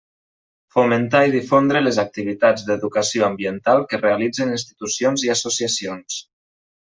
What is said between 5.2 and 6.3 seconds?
i associacions.